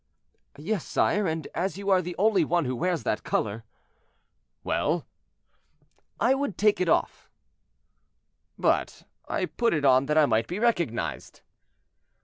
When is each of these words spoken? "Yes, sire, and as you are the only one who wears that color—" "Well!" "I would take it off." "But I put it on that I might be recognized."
"Yes, 0.57 0.83
sire, 0.83 1.27
and 1.27 1.47
as 1.53 1.77
you 1.77 1.91
are 1.91 2.01
the 2.01 2.15
only 2.17 2.43
one 2.43 2.65
who 2.65 2.75
wears 2.75 3.03
that 3.03 3.23
color—" 3.23 3.63
"Well!" 4.63 5.05
"I 6.19 6.33
would 6.33 6.57
take 6.57 6.81
it 6.81 6.89
off." 6.89 7.29
"But 8.57 9.03
I 9.27 9.45
put 9.45 9.75
it 9.75 9.85
on 9.85 10.07
that 10.07 10.17
I 10.17 10.25
might 10.25 10.47
be 10.47 10.57
recognized." 10.57 11.41